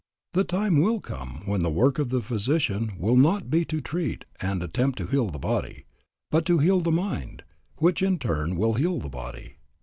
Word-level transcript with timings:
The 0.33 0.43
time 0.43 0.79
will 0.81 0.99
come 0.99 1.43
when 1.45 1.61
the 1.61 1.69
work 1.69 1.99
of 1.99 2.09
the 2.09 2.23
physician 2.23 2.93
will 2.97 3.15
not 3.15 3.51
be 3.51 3.63
to 3.65 3.81
treat 3.81 4.25
and 4.39 4.63
attempt 4.63 4.97
to 4.97 5.05
heal 5.05 5.29
the 5.29 5.37
body, 5.37 5.85
but 6.31 6.43
to 6.47 6.57
heal 6.57 6.79
the 6.81 6.91
mind, 6.91 7.43
which 7.77 8.01
in 8.01 8.17
turn 8.17 8.55
will 8.55 8.73
heal 8.73 8.97
the 8.97 9.09
body. 9.09 9.57